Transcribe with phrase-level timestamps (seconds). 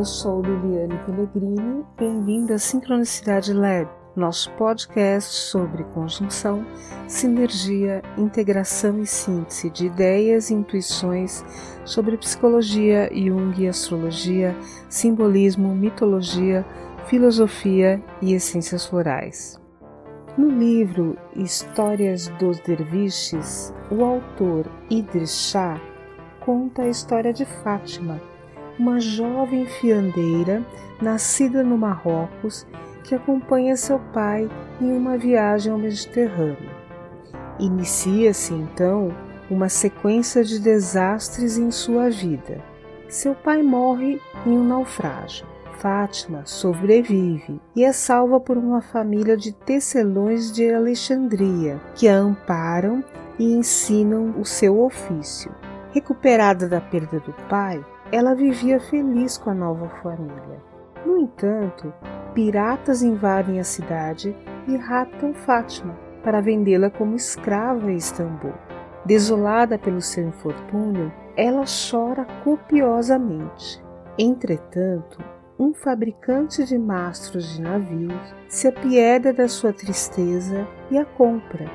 [0.00, 3.86] Eu sou Liliane Pellegrini, bem-vindo à Sincronicidade Lab,
[4.16, 6.64] nosso podcast sobre conjunção,
[7.06, 11.44] sinergia, integração e síntese de ideias e intuições
[11.84, 14.56] sobre psicologia, Jung e astrologia,
[14.88, 16.64] simbolismo, mitologia,
[17.04, 19.60] filosofia e essências florais.
[20.34, 25.78] No livro Histórias dos Derviches, o autor Idris Shah
[26.40, 28.18] conta a história de Fátima,
[28.80, 30.64] uma jovem fiandeira
[31.02, 32.66] nascida no Marrocos
[33.04, 34.48] que acompanha seu pai
[34.80, 36.70] em uma viagem ao Mediterrâneo.
[37.58, 39.14] Inicia-se então
[39.50, 42.64] uma sequência de desastres em sua vida.
[43.06, 45.46] Seu pai morre em um naufrágio.
[45.74, 53.04] Fátima sobrevive e é salva por uma família de tecelões de Alexandria que a amparam
[53.38, 55.54] e ensinam o seu ofício.
[55.92, 60.62] Recuperada da perda do pai, ela vivia feliz com a nova família.
[61.06, 61.92] No entanto,
[62.34, 64.36] piratas invadem a cidade
[64.66, 68.52] e raptam Fátima para vendê-la como escrava em Istambul.
[69.04, 73.82] Desolada pelo seu infortúnio, ela chora copiosamente.
[74.18, 75.18] Entretanto,
[75.58, 81.66] um fabricante de mastros de navios se apieda da sua tristeza e a compra.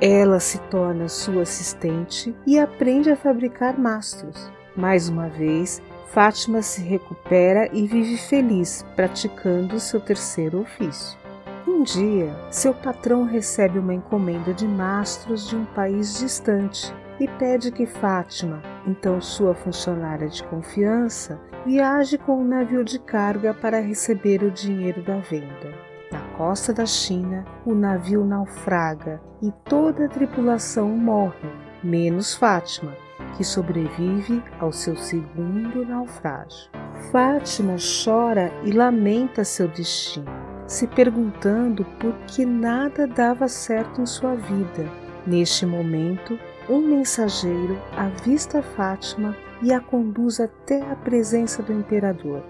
[0.00, 4.52] Ela se torna sua assistente e aprende a fabricar mastros.
[4.76, 11.18] Mais uma vez, Fátima se recupera e vive feliz, praticando seu terceiro ofício.
[11.66, 17.72] Um dia, seu patrão recebe uma encomenda de mastros de um país distante e pede
[17.72, 24.42] que Fátima, então sua funcionária de confiança, viaje com um navio de carga para receber
[24.42, 25.74] o dinheiro da venda.
[26.12, 31.50] Na costa da China, o navio naufraga e toda a tripulação morre,
[31.82, 32.94] menos Fátima,
[33.36, 36.70] que sobrevive ao seu segundo naufrágio.
[37.12, 40.26] Fátima chora e lamenta seu destino,
[40.66, 44.90] se perguntando por que nada dava certo em sua vida.
[45.26, 46.38] Neste momento,
[46.68, 52.42] um mensageiro avista Fátima e a conduz até a presença do imperador.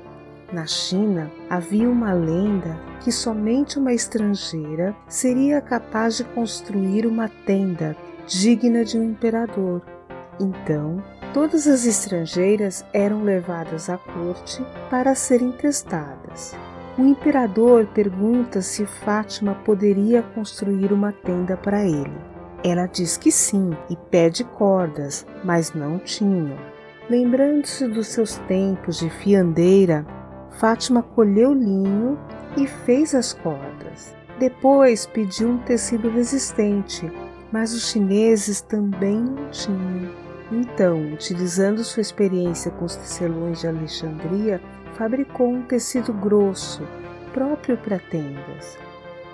[0.52, 7.96] Na China, havia uma lenda que somente uma estrangeira seria capaz de construir uma tenda
[8.26, 9.82] digna de um imperador
[10.38, 11.02] então,
[11.32, 16.54] todas as estrangeiras eram levadas à corte para serem testadas.
[16.98, 22.16] O imperador pergunta se Fátima poderia construir uma tenda para ele.
[22.64, 26.56] Ela diz que sim e pede cordas, mas não tinham.
[27.08, 30.06] Lembrando-se dos seus tempos de fiandeira,
[30.58, 32.18] Fátima colheu linho
[32.56, 34.14] e fez as cordas.
[34.38, 37.10] Depois pediu um tecido resistente,
[37.52, 40.25] mas os chineses também não tinham.
[40.50, 44.60] Então, utilizando sua experiência com os tecelões de Alexandria,
[44.94, 46.86] fabricou um tecido grosso,
[47.32, 48.78] próprio para tendas.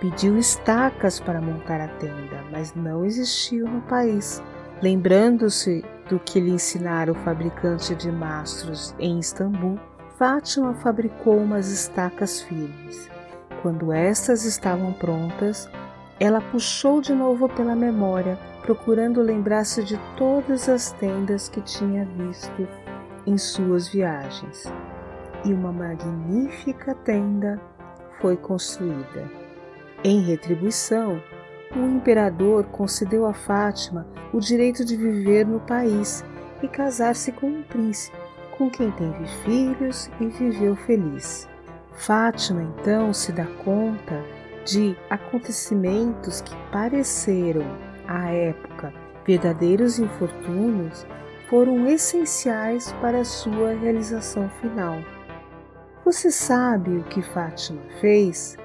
[0.00, 4.42] Pediu estacas para montar a tenda, mas não existiu no país.
[4.82, 9.78] Lembrando-se do que lhe ensinara o fabricante de mastros em Istambul,
[10.18, 13.08] Fátima fabricou umas estacas firmes.
[13.60, 15.68] Quando estas estavam prontas,
[16.22, 22.68] ela puxou de novo pela memória procurando lembrar-se de todas as tendas que tinha visto
[23.26, 24.72] em suas viagens.
[25.44, 27.60] E uma magnífica tenda
[28.20, 29.28] foi construída.
[30.04, 31.20] Em retribuição,
[31.74, 36.24] o imperador concedeu a Fátima o direito de viver no país
[36.62, 38.16] e casar-se com um príncipe,
[38.56, 41.48] com quem teve filhos e viveu feliz.
[41.94, 44.22] Fátima então se dá conta
[44.64, 47.64] de acontecimentos que pareceram
[48.06, 48.92] à época,
[49.26, 51.06] verdadeiros infortúnios
[51.48, 54.98] foram essenciais para a sua realização final.
[56.04, 58.56] Você sabe o que Fátima fez?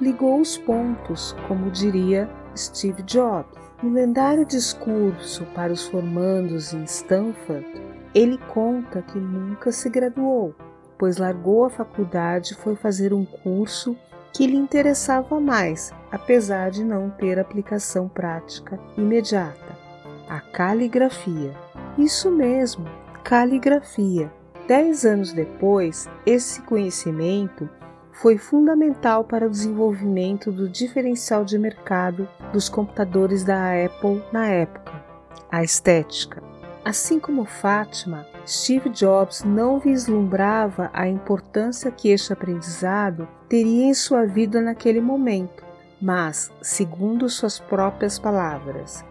[0.00, 3.56] Ligou os pontos, como diria Steve Jobs.
[3.82, 7.66] No lendário discurso para os formandos em Stanford,
[8.14, 10.54] ele conta que nunca se graduou,
[10.98, 13.96] pois largou a faculdade e foi fazer um curso
[14.34, 19.78] que lhe interessava mais, apesar de não ter aplicação prática imediata.
[20.28, 21.54] A caligrafia.
[21.96, 22.84] Isso mesmo,
[23.22, 24.30] caligrafia.
[24.66, 27.68] Dez anos depois, esse conhecimento
[28.12, 35.04] foi fundamental para o desenvolvimento do diferencial de mercado dos computadores da Apple na época,
[35.50, 36.42] a estética.
[36.84, 44.26] Assim como Fátima, Steve Jobs não vislumbrava a importância que este aprendizado teria em sua
[44.26, 45.64] vida naquele momento,
[45.98, 49.02] mas, segundo suas próprias palavras,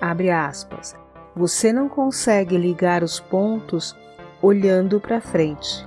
[0.00, 0.96] aspas,
[1.36, 3.94] você não consegue ligar os pontos
[4.42, 5.86] olhando para frente.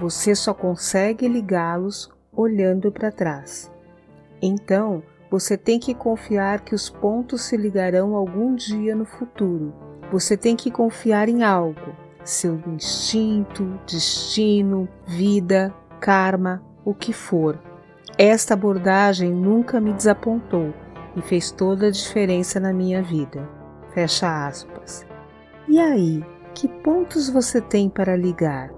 [0.00, 3.70] Você só consegue ligá-los olhando para trás.
[4.40, 9.87] Então, você tem que confiar que os pontos se ligarão algum dia no futuro.
[10.10, 11.94] Você tem que confiar em algo,
[12.24, 17.58] seu instinto, destino, vida, karma, o que for.
[18.16, 20.72] Esta abordagem nunca me desapontou
[21.14, 23.48] e fez toda a diferença na minha vida.
[23.92, 25.06] Fecha aspas.
[25.68, 26.24] E aí,
[26.54, 28.77] que pontos você tem para ligar?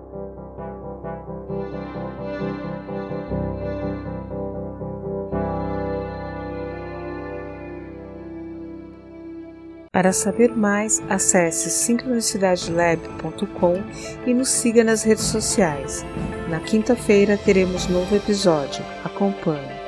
[10.00, 13.82] Para saber mais, acesse sincronicidadelab.com
[14.26, 16.06] e nos siga nas redes sociais.
[16.49, 18.82] Na quinta-feira teremos novo episódio.
[19.05, 19.79] Acompanhe.